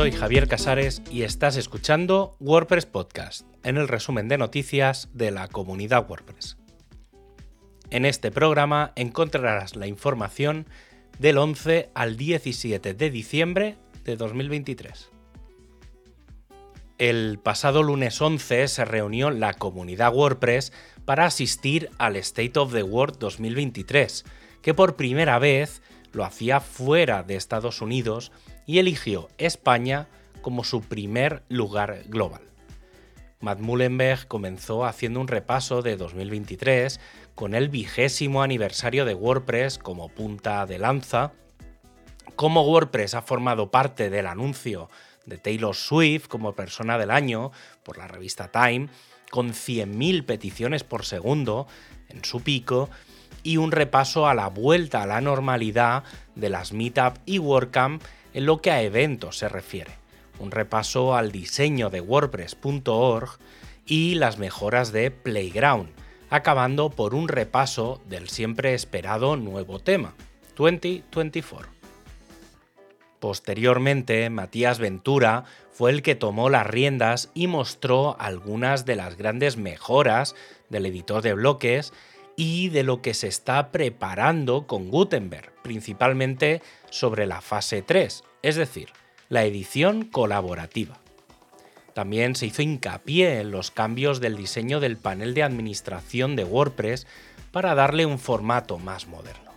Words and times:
soy 0.00 0.12
Javier 0.12 0.48
Casares 0.48 1.02
y 1.10 1.24
estás 1.24 1.58
escuchando 1.58 2.34
WordPress 2.40 2.86
Podcast, 2.86 3.46
en 3.64 3.76
el 3.76 3.86
resumen 3.86 4.28
de 4.28 4.38
noticias 4.38 5.10
de 5.12 5.30
la 5.30 5.46
comunidad 5.46 6.08
WordPress. 6.08 6.56
En 7.90 8.06
este 8.06 8.30
programa 8.30 8.94
encontrarás 8.96 9.76
la 9.76 9.86
información 9.86 10.64
del 11.18 11.36
11 11.36 11.90
al 11.92 12.16
17 12.16 12.94
de 12.94 13.10
diciembre 13.10 13.76
de 14.04 14.16
2023. 14.16 15.10
El 16.96 17.38
pasado 17.38 17.82
lunes 17.82 18.22
11 18.22 18.68
se 18.68 18.84
reunió 18.86 19.28
la 19.30 19.52
comunidad 19.52 20.14
WordPress 20.14 20.72
para 21.04 21.26
asistir 21.26 21.90
al 21.98 22.16
State 22.16 22.58
of 22.58 22.72
the 22.72 22.84
World 22.84 23.18
2023, 23.18 24.24
que 24.62 24.72
por 24.72 24.96
primera 24.96 25.38
vez 25.38 25.82
lo 26.12 26.24
hacía 26.24 26.60
fuera 26.60 27.22
de 27.22 27.36
Estados 27.36 27.82
Unidos 27.82 28.32
y 28.66 28.78
eligió 28.78 29.28
España 29.38 30.08
como 30.42 30.64
su 30.64 30.82
primer 30.82 31.42
lugar 31.48 32.02
global. 32.06 32.42
Matt 33.40 33.60
Mullenberg 33.60 34.28
comenzó 34.28 34.84
haciendo 34.84 35.20
un 35.20 35.28
repaso 35.28 35.80
de 35.80 35.96
2023 35.96 37.00
con 37.34 37.54
el 37.54 37.70
vigésimo 37.70 38.42
aniversario 38.42 39.06
de 39.06 39.14
WordPress 39.14 39.78
como 39.78 40.10
punta 40.10 40.66
de 40.66 40.78
lanza, 40.78 41.32
cómo 42.36 42.62
WordPress 42.62 43.14
ha 43.14 43.22
formado 43.22 43.70
parte 43.70 44.10
del 44.10 44.26
anuncio 44.26 44.90
de 45.24 45.38
Taylor 45.38 45.74
Swift 45.74 46.26
como 46.26 46.54
persona 46.54 46.98
del 46.98 47.10
año 47.10 47.50
por 47.82 47.96
la 47.96 48.08
revista 48.08 48.50
Time, 48.50 48.88
con 49.30 49.52
100.000 49.52 50.26
peticiones 50.26 50.84
por 50.84 51.04
segundo 51.04 51.66
en 52.08 52.24
su 52.24 52.42
pico, 52.42 52.90
y 53.42 53.56
un 53.56 53.72
repaso 53.72 54.26
a 54.26 54.34
la 54.34 54.48
vuelta 54.48 55.02
a 55.02 55.06
la 55.06 55.20
normalidad 55.22 56.04
de 56.34 56.50
las 56.50 56.72
Meetup 56.72 57.16
y 57.24 57.38
WordCamp 57.38 58.02
en 58.34 58.46
lo 58.46 58.60
que 58.60 58.70
a 58.70 58.82
eventos 58.82 59.38
se 59.38 59.48
refiere. 59.48 59.92
Un 60.38 60.50
repaso 60.50 61.14
al 61.14 61.32
diseño 61.32 61.90
de 61.90 62.00
WordPress.org 62.00 63.38
y 63.86 64.14
las 64.14 64.38
mejoras 64.38 64.92
de 64.92 65.10
Playground, 65.10 65.90
acabando 66.30 66.90
por 66.90 67.14
un 67.14 67.28
repaso 67.28 68.00
del 68.08 68.28
siempre 68.28 68.74
esperado 68.74 69.36
nuevo 69.36 69.78
tema, 69.80 70.14
2024. 70.56 71.70
Posteriormente, 73.18 74.30
Matías 74.30 74.78
Ventura 74.78 75.44
fue 75.72 75.90
el 75.90 76.02
que 76.02 76.14
tomó 76.14 76.48
las 76.48 76.66
riendas 76.66 77.30
y 77.34 77.48
mostró 77.48 78.16
algunas 78.18 78.86
de 78.86 78.96
las 78.96 79.16
grandes 79.16 79.58
mejoras 79.58 80.34
del 80.70 80.86
editor 80.86 81.20
de 81.20 81.34
bloques 81.34 81.92
y 82.42 82.70
de 82.70 82.84
lo 82.84 83.02
que 83.02 83.12
se 83.12 83.28
está 83.28 83.70
preparando 83.70 84.66
con 84.66 84.88
Gutenberg, 84.88 85.52
principalmente 85.62 86.62
sobre 86.88 87.26
la 87.26 87.42
fase 87.42 87.82
3, 87.82 88.24
es 88.40 88.56
decir, 88.56 88.88
la 89.28 89.44
edición 89.44 90.04
colaborativa. 90.04 90.98
También 91.92 92.34
se 92.34 92.46
hizo 92.46 92.62
hincapié 92.62 93.40
en 93.40 93.50
los 93.50 93.70
cambios 93.70 94.20
del 94.20 94.38
diseño 94.38 94.80
del 94.80 94.96
panel 94.96 95.34
de 95.34 95.42
administración 95.42 96.34
de 96.34 96.44
WordPress 96.44 97.06
para 97.52 97.74
darle 97.74 98.06
un 98.06 98.18
formato 98.18 98.78
más 98.78 99.06
moderno. 99.06 99.52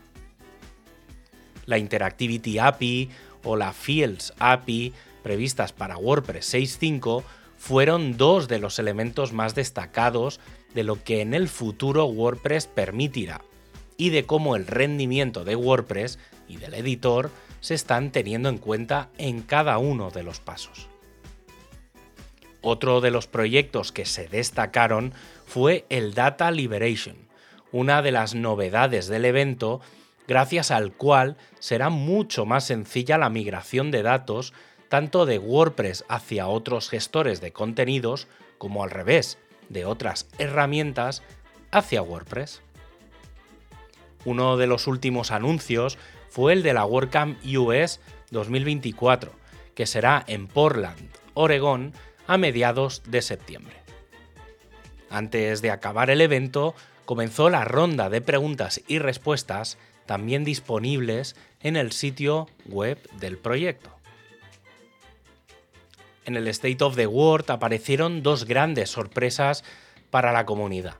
La 1.65 1.77
Interactivity 1.77 2.59
API 2.59 3.09
o 3.45 3.55
la 3.55 3.71
Fields 3.71 4.33
API 4.39 4.91
previstas 5.23 5.71
para 5.71 5.95
WordPress 5.95 6.53
6.5 6.53 7.23
fueron 7.57 8.17
dos 8.17 8.49
de 8.49 8.59
los 8.59 8.77
elementos 8.77 9.31
más 9.31 9.55
destacados 9.55 10.41
de 10.73 10.83
lo 10.83 11.03
que 11.03 11.21
en 11.21 11.33
el 11.33 11.47
futuro 11.47 12.05
WordPress 12.05 12.67
permitirá 12.67 13.41
y 13.97 14.09
de 14.09 14.25
cómo 14.25 14.55
el 14.55 14.67
rendimiento 14.67 15.43
de 15.43 15.55
WordPress 15.55 16.19
y 16.47 16.57
del 16.57 16.73
editor 16.73 17.31
se 17.61 17.75
están 17.75 18.11
teniendo 18.11 18.49
en 18.49 18.57
cuenta 18.57 19.09
en 19.17 19.41
cada 19.41 19.77
uno 19.77 20.11
de 20.11 20.23
los 20.23 20.39
pasos. 20.39 20.87
Otro 22.61 23.01
de 23.01 23.11
los 23.11 23.27
proyectos 23.27 23.91
que 23.91 24.05
se 24.05 24.27
destacaron 24.27 25.13
fue 25.45 25.85
el 25.89 26.13
Data 26.13 26.49
Liberation, 26.51 27.17
una 27.71 28.01
de 28.01 28.11
las 28.11 28.35
novedades 28.35 29.07
del 29.07 29.25
evento 29.25 29.81
gracias 30.27 30.71
al 30.71 30.93
cual 30.93 31.37
será 31.59 31.89
mucho 31.89 32.45
más 32.45 32.65
sencilla 32.65 33.17
la 33.17 33.29
migración 33.29 33.91
de 33.91 34.03
datos 34.03 34.53
tanto 34.89 35.25
de 35.25 35.39
WordPress 35.39 36.05
hacia 36.07 36.47
otros 36.47 36.89
gestores 36.89 37.41
de 37.41 37.51
contenidos 37.51 38.27
como 38.57 38.83
al 38.83 38.91
revés, 38.91 39.39
de 39.69 39.85
otras 39.85 40.27
herramientas 40.37 41.23
hacia 41.71 42.01
WordPress. 42.01 42.61
Uno 44.25 44.57
de 44.57 44.67
los 44.67 44.87
últimos 44.87 45.31
anuncios 45.31 45.97
fue 46.29 46.53
el 46.53 46.63
de 46.63 46.73
la 46.73 46.85
WordCamp 46.85 47.37
US 47.57 47.99
2024, 48.31 49.31
que 49.75 49.85
será 49.85 50.23
en 50.27 50.47
Portland, 50.47 51.09
Oregón, 51.33 51.93
a 52.25 52.37
mediados 52.37 53.03
de 53.05 53.21
septiembre. 53.21 53.75
Antes 55.09 55.61
de 55.61 55.71
acabar 55.71 56.09
el 56.09 56.21
evento, 56.21 56.73
comenzó 57.05 57.49
la 57.49 57.65
ronda 57.65 58.09
de 58.09 58.21
preguntas 58.21 58.81
y 58.87 58.99
respuestas 58.99 59.77
también 60.05 60.43
disponibles 60.43 61.35
en 61.61 61.75
el 61.75 61.91
sitio 61.91 62.47
web 62.65 62.97
del 63.19 63.37
proyecto. 63.37 63.92
En 66.25 66.37
el 66.37 66.47
State 66.47 66.83
of 66.83 66.95
the 66.95 67.07
World 67.07 67.51
aparecieron 67.51 68.23
dos 68.23 68.45
grandes 68.45 68.89
sorpresas 68.89 69.63
para 70.09 70.31
la 70.31 70.45
comunidad. 70.45 70.95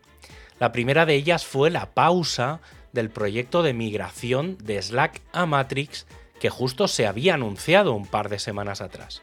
La 0.60 0.72
primera 0.72 1.06
de 1.06 1.16
ellas 1.16 1.46
fue 1.46 1.70
la 1.70 1.94
pausa 1.94 2.60
del 2.92 3.10
proyecto 3.10 3.64
de 3.64 3.74
migración 3.74 4.58
de 4.60 4.82
Slack 4.82 5.22
a 5.32 5.46
Matrix 5.46 6.06
que 6.40 6.50
justo 6.50 6.88
se 6.88 7.08
había 7.08 7.36
anunciado 7.36 7.94
un 7.94 8.06
par 8.06 8.30
de 8.30 8.40
semanas 8.40 8.82
atrás. 8.82 9.22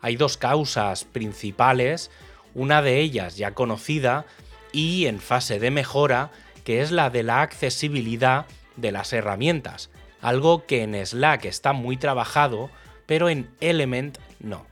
Hay 0.00 0.16
dos 0.16 0.36
causas 0.36 1.04
principales, 1.04 2.10
una 2.54 2.82
de 2.82 3.00
ellas 3.00 3.36
ya 3.36 3.52
conocida 3.52 4.26
y 4.72 5.06
en 5.06 5.20
fase 5.20 5.58
de 5.58 5.70
mejora, 5.70 6.30
que 6.64 6.80
es 6.80 6.90
la 6.90 7.10
de 7.10 7.22
la 7.22 7.42
accesibilidad 7.42 8.46
de 8.76 8.92
las 8.92 9.12
herramientas, 9.12 9.90
algo 10.20 10.66
que 10.66 10.82
en 10.82 10.94
Slack 10.94 11.44
está 11.44 11.72
muy 11.72 11.96
trabajado, 11.96 12.70
pero 13.06 13.28
en 13.28 13.50
Element 13.60 14.18
no. 14.40 14.66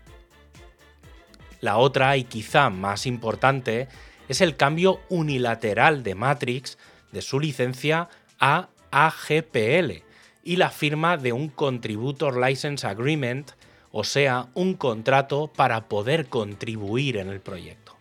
La 1.63 1.79
otra, 1.79 2.17
y 2.17 2.25
quizá 2.25 2.71
más 2.71 3.07
importante, 3.07 3.87
es 4.29 4.41
el 4.41 4.57
cambio 4.57 5.01
unilateral 5.09 6.03
de 6.03 6.17
Matrix 6.17 6.77
de 7.13 7.23
su 7.23 7.39
licencia 7.39 8.09
a 8.41 8.69
AGPL 8.91 10.03
y 10.43 10.57
la 10.57 10.71
firma 10.71 11.17
de 11.17 11.33
un 11.33 11.49
Contributor 11.49 12.37
License 12.37 12.85
Agreement, 12.85 13.53
o 13.93 14.03
sea, 14.03 14.49
un 14.55 14.75
contrato 14.75 15.53
para 15.55 15.89
poder 15.89 16.27
contribuir 16.27 17.17
en 17.17 17.29
el 17.29 17.41
proyecto. 17.41 17.97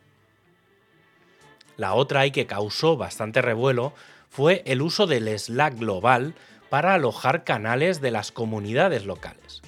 La 1.78 1.94
otra 1.94 2.26
y 2.26 2.32
que 2.32 2.48
causó 2.48 2.98
bastante 2.98 3.44
revuelo 3.44 3.94
fue 4.32 4.64
el 4.66 4.82
uso 4.82 5.06
del 5.06 5.38
Slack 5.38 5.78
global 5.78 6.34
para 6.72 6.96
alojar 6.96 7.44
canales 7.44 8.02
de 8.02 8.10
las 8.10 8.32
comunidades 8.32 9.06
locales. 9.06 9.62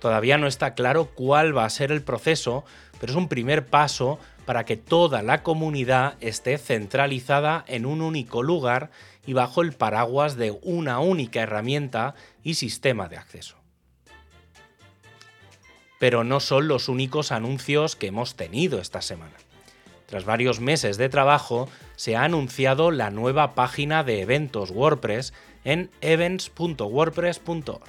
Todavía 0.00 0.38
no 0.38 0.46
está 0.46 0.74
claro 0.74 1.06
cuál 1.14 1.56
va 1.56 1.64
a 1.64 1.70
ser 1.70 1.90
el 1.90 2.02
proceso, 2.02 2.64
pero 3.00 3.12
es 3.12 3.16
un 3.16 3.28
primer 3.28 3.66
paso 3.66 4.18
para 4.44 4.64
que 4.64 4.76
toda 4.76 5.22
la 5.22 5.42
comunidad 5.42 6.16
esté 6.20 6.58
centralizada 6.58 7.64
en 7.66 7.86
un 7.86 8.02
único 8.02 8.42
lugar 8.42 8.90
y 9.26 9.32
bajo 9.32 9.62
el 9.62 9.72
paraguas 9.72 10.36
de 10.36 10.58
una 10.62 11.00
única 11.00 11.40
herramienta 11.40 12.14
y 12.42 12.54
sistema 12.54 13.08
de 13.08 13.16
acceso. 13.16 13.56
Pero 15.98 16.24
no 16.24 16.40
son 16.40 16.68
los 16.68 16.88
únicos 16.88 17.32
anuncios 17.32 17.96
que 17.96 18.08
hemos 18.08 18.34
tenido 18.34 18.80
esta 18.80 19.00
semana. 19.00 19.34
Tras 20.06 20.24
varios 20.26 20.60
meses 20.60 20.98
de 20.98 21.08
trabajo, 21.08 21.68
se 21.96 22.16
ha 22.16 22.24
anunciado 22.24 22.90
la 22.90 23.10
nueva 23.10 23.54
página 23.54 24.04
de 24.04 24.20
eventos 24.20 24.70
WordPress 24.70 25.32
en 25.64 25.90
events.wordpress.org. 26.02 27.82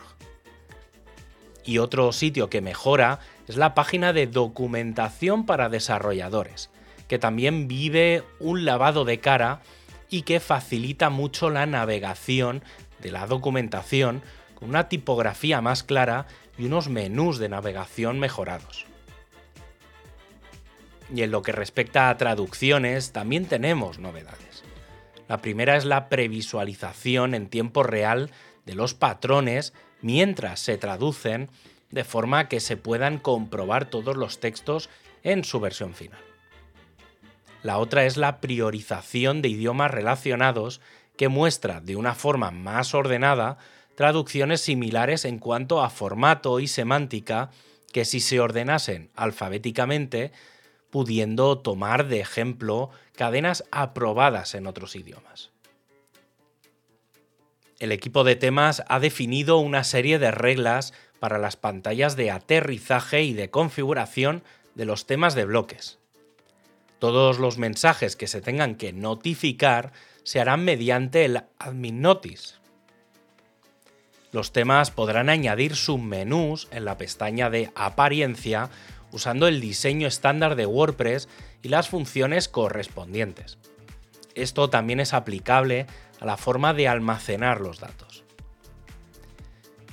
Y 1.65 1.79
otro 1.79 2.13
sitio 2.13 2.49
que 2.49 2.61
mejora 2.61 3.19
es 3.47 3.57
la 3.57 3.75
página 3.75 4.13
de 4.13 4.27
documentación 4.27 5.45
para 5.45 5.69
desarrolladores, 5.69 6.69
que 7.07 7.19
también 7.19 7.67
vive 7.67 8.23
un 8.39 8.65
lavado 8.65 9.05
de 9.05 9.19
cara 9.19 9.61
y 10.09 10.23
que 10.23 10.39
facilita 10.39 11.09
mucho 11.09 11.49
la 11.49 11.65
navegación 11.65 12.63
de 13.01 13.11
la 13.11 13.27
documentación 13.27 14.21
con 14.55 14.69
una 14.69 14.89
tipografía 14.89 15.61
más 15.61 15.83
clara 15.83 16.27
y 16.57 16.65
unos 16.65 16.89
menús 16.89 17.37
de 17.37 17.49
navegación 17.49 18.19
mejorados. 18.19 18.85
Y 21.13 21.21
en 21.21 21.31
lo 21.31 21.41
que 21.41 21.51
respecta 21.51 22.09
a 22.09 22.17
traducciones, 22.17 23.11
también 23.11 23.45
tenemos 23.45 23.99
novedades. 23.99 24.63
La 25.27 25.41
primera 25.41 25.75
es 25.75 25.85
la 25.85 26.09
previsualización 26.09 27.35
en 27.35 27.47
tiempo 27.47 27.83
real 27.83 28.31
de 28.65 28.75
los 28.75 28.93
patrones 28.93 29.73
mientras 30.01 30.59
se 30.59 30.77
traducen, 30.77 31.49
de 31.91 32.03
forma 32.03 32.47
que 32.47 32.59
se 32.59 32.77
puedan 32.77 33.19
comprobar 33.19 33.85
todos 33.89 34.15
los 34.15 34.39
textos 34.39 34.89
en 35.23 35.43
su 35.43 35.59
versión 35.59 35.93
final. 35.93 36.19
La 37.63 37.77
otra 37.79 38.05
es 38.05 38.15
la 38.15 38.41
priorización 38.41 39.41
de 39.41 39.49
idiomas 39.49 39.91
relacionados 39.91 40.81
que 41.17 41.29
muestra 41.29 41.81
de 41.81 41.95
una 41.95 42.13
forma 42.13 42.51
más 42.51 42.93
ordenada 42.93 43.57
traducciones 43.95 44.61
similares 44.61 45.25
en 45.25 45.39
cuanto 45.39 45.81
a 45.81 45.89
formato 45.89 46.59
y 46.59 46.67
semántica 46.67 47.49
que 47.91 48.05
si 48.05 48.19
se 48.19 48.39
ordenasen 48.39 49.09
alfabéticamente, 49.15 50.33
pudiendo 50.89 51.57
tomar 51.59 52.07
de 52.07 52.19
ejemplo 52.19 52.89
cadenas 53.15 53.63
aprobadas 53.71 54.53
en 54.53 54.67
otros 54.67 54.95
idiomas. 54.95 55.51
El 57.79 57.91
equipo 57.91 58.23
de 58.23 58.35
temas 58.35 58.83
ha 58.87 58.99
definido 58.99 59.57
una 59.57 59.83
serie 59.83 60.19
de 60.19 60.31
reglas 60.31 60.93
para 61.19 61.37
las 61.37 61.55
pantallas 61.55 62.15
de 62.15 62.31
aterrizaje 62.31 63.23
y 63.23 63.33
de 63.33 63.49
configuración 63.49 64.43
de 64.75 64.85
los 64.85 65.05
temas 65.05 65.35
de 65.35 65.45
bloques. 65.45 65.99
Todos 66.99 67.39
los 67.39 67.57
mensajes 67.57 68.15
que 68.15 68.27
se 68.27 68.41
tengan 68.41 68.75
que 68.75 68.93
notificar 68.93 69.91
se 70.23 70.39
harán 70.39 70.63
mediante 70.63 71.25
el 71.25 71.43
admin 71.59 72.01
notice. 72.01 72.55
Los 74.31 74.51
temas 74.51 74.91
podrán 74.91 75.29
añadir 75.29 75.75
submenús 75.75 76.67
en 76.71 76.83
la 76.83 76.97
pestaña 76.97 77.49
de 77.49 77.71
apariencia 77.75 78.69
usando 79.11 79.47
el 79.47 79.61
diseño 79.61 80.07
estándar 80.07 80.55
de 80.55 80.65
WordPress 80.65 81.29
y 81.61 81.69
las 81.69 81.87
funciones 81.87 82.49
correspondientes. 82.49 83.57
Esto 84.33 84.69
también 84.69 84.99
es 84.99 85.13
aplicable 85.13 85.87
a 86.19 86.25
la 86.25 86.37
forma 86.37 86.73
de 86.73 86.87
almacenar 86.87 87.61
los 87.61 87.79
datos. 87.79 88.14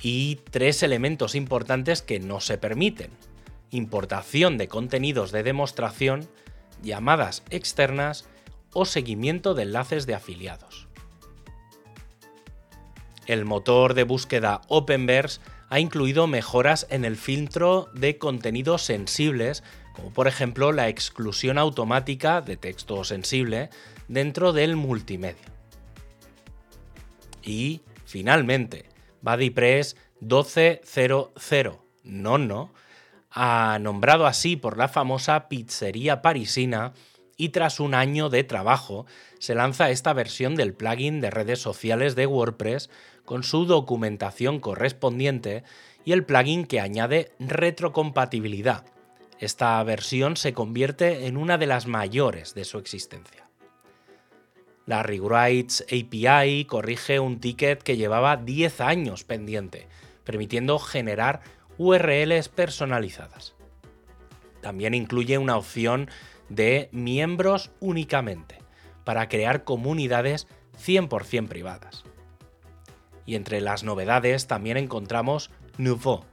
Y 0.05 0.35
tres 0.51 0.83
elementos 0.83 1.33
importantes 1.33 2.01
que 2.01 2.19
no 2.19 2.41
se 2.41 2.57
permiten. 2.57 3.09
Importación 3.71 4.57
de 4.57 4.67
contenidos 4.67 5.31
de 5.31 5.43
demostración, 5.43 6.27
llamadas 6.83 7.41
externas 7.49 8.25
o 8.73 8.83
seguimiento 8.83 9.53
de 9.53 9.63
enlaces 9.63 10.05
de 10.05 10.13
afiliados. 10.13 10.89
El 13.27 13.45
motor 13.45 13.93
de 13.93 14.03
búsqueda 14.03 14.59
Openverse 14.67 15.39
ha 15.69 15.79
incluido 15.79 16.27
mejoras 16.27 16.85
en 16.89 17.05
el 17.05 17.15
filtro 17.15 17.89
de 17.93 18.17
contenidos 18.17 18.81
sensibles, 18.81 19.63
como 19.93 20.11
por 20.11 20.27
ejemplo 20.27 20.73
la 20.73 20.89
exclusión 20.89 21.57
automática 21.57 22.41
de 22.41 22.57
texto 22.57 23.05
sensible 23.05 23.69
dentro 24.09 24.51
del 24.51 24.75
multimedia. 24.75 25.45
Y, 27.41 27.81
finalmente, 28.05 28.92
BuddyPress 29.23 29.95
1200 30.19 31.79
no 32.03 32.71
ha 33.31 33.79
nombrado 33.79 34.27
así 34.27 34.55
por 34.55 34.77
la 34.77 34.87
famosa 34.87 35.49
pizzería 35.49 36.21
parisina 36.21 36.93
y 37.35 37.49
tras 37.49 37.79
un 37.79 37.95
año 37.95 38.29
de 38.29 38.43
trabajo 38.43 39.07
se 39.39 39.55
lanza 39.55 39.89
esta 39.89 40.13
versión 40.13 40.55
del 40.55 40.73
plugin 40.73 41.19
de 41.19 41.31
redes 41.31 41.59
sociales 41.59 42.15
de 42.15 42.27
WordPress 42.27 42.89
con 43.25 43.43
su 43.43 43.65
documentación 43.65 44.59
correspondiente 44.59 45.63
y 46.05 46.11
el 46.11 46.25
plugin 46.25 46.65
que 46.65 46.79
añade 46.79 47.31
retrocompatibilidad. 47.39 48.85
Esta 49.39 49.81
versión 49.83 50.37
se 50.37 50.53
convierte 50.53 51.25
en 51.25 51.37
una 51.37 51.57
de 51.57 51.65
las 51.65 51.87
mayores 51.87 52.53
de 52.53 52.65
su 52.65 52.77
existencia. 52.77 53.49
La 54.85 55.01
Rewrites 55.01 55.85
API 55.87 56.65
corrige 56.65 57.19
un 57.19 57.39
ticket 57.39 57.81
que 57.81 57.95
llevaba 57.95 58.35
10 58.35 58.81
años 58.81 59.23
pendiente, 59.23 59.87
permitiendo 60.25 60.77
generar 60.77 61.41
URLs 61.77 62.49
personalizadas. 62.49 63.55
También 64.61 64.93
incluye 64.93 65.37
una 65.37 65.57
opción 65.57 66.09
de 66.49 66.89
miembros 66.91 67.71
únicamente, 67.79 68.59
para 69.03 69.27
crear 69.29 69.63
comunidades 69.63 70.47
100% 70.77 71.47
privadas. 71.47 72.03
Y 73.25 73.35
entre 73.35 73.61
las 73.61 73.83
novedades 73.83 74.47
también 74.47 74.77
encontramos 74.77 75.49
Nouveau, 75.77 76.25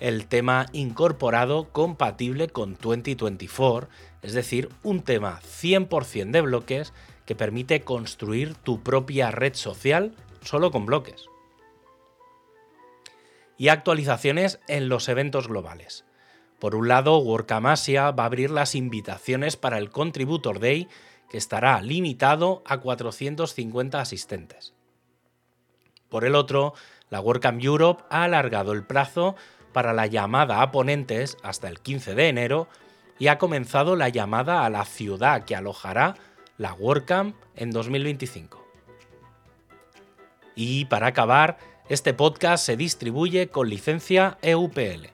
el 0.00 0.26
tema 0.26 0.66
incorporado 0.72 1.70
compatible 1.72 2.48
con 2.48 2.76
2024, 2.80 3.88
es 4.22 4.32
decir, 4.32 4.70
un 4.82 5.02
tema 5.02 5.40
100% 5.42 6.30
de 6.30 6.40
bloques 6.40 6.92
que 7.28 7.36
permite 7.36 7.82
construir 7.82 8.54
tu 8.54 8.82
propia 8.82 9.30
red 9.30 9.52
social 9.52 10.14
solo 10.40 10.70
con 10.70 10.86
bloques. 10.86 11.26
Y 13.58 13.68
actualizaciones 13.68 14.60
en 14.66 14.88
los 14.88 15.10
eventos 15.10 15.46
globales. 15.46 16.06
Por 16.58 16.74
un 16.74 16.88
lado, 16.88 17.18
Workamasia 17.18 18.12
va 18.12 18.22
a 18.22 18.26
abrir 18.26 18.50
las 18.50 18.74
invitaciones 18.74 19.58
para 19.58 19.76
el 19.76 19.90
Contributor 19.90 20.58
Day, 20.58 20.88
que 21.28 21.36
estará 21.36 21.82
limitado 21.82 22.62
a 22.64 22.78
450 22.78 24.00
asistentes. 24.00 24.72
Por 26.08 26.24
el 26.24 26.34
otro, 26.34 26.72
la 27.10 27.20
WordCamp 27.20 27.62
Europe 27.62 28.04
ha 28.08 28.22
alargado 28.24 28.72
el 28.72 28.86
plazo 28.86 29.36
para 29.74 29.92
la 29.92 30.06
llamada 30.06 30.62
a 30.62 30.70
ponentes 30.70 31.36
hasta 31.42 31.68
el 31.68 31.80
15 31.80 32.14
de 32.14 32.28
enero 32.28 32.68
y 33.18 33.26
ha 33.26 33.36
comenzado 33.36 33.96
la 33.96 34.08
llamada 34.08 34.64
a 34.64 34.70
la 34.70 34.86
ciudad 34.86 35.44
que 35.44 35.54
alojará 35.54 36.14
la 36.58 36.74
WordCamp 36.74 37.36
en 37.56 37.70
2025. 37.70 38.64
Y 40.54 40.84
para 40.86 41.06
acabar, 41.06 41.58
este 41.88 42.12
podcast 42.12 42.66
se 42.66 42.76
distribuye 42.76 43.48
con 43.48 43.70
licencia 43.70 44.36
EUPL. 44.42 45.06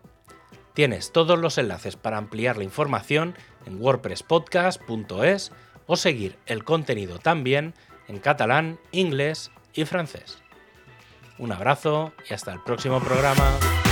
Tienes 0.73 1.12
todos 1.12 1.38
los 1.38 1.56
enlaces 1.58 1.96
para 1.96 2.17
ampliar 2.17 2.56
la 2.56 2.64
información 2.64 3.37
en 3.67 3.81
wordpresspodcast.es 3.81 5.52
o 5.87 5.96
seguir 5.96 6.37
el 6.46 6.64
contenido 6.64 7.19
también 7.19 7.75
en 8.08 8.19
catalán, 8.19 8.81
inglés 8.90 9.52
y 9.73 9.85
francés. 9.85 10.38
Un 11.38 11.52
abrazo 11.52 12.12
y 12.29 12.35
hasta 12.35 12.52
el 12.52 12.61
próximo 12.61 13.00
programa. 13.00 13.83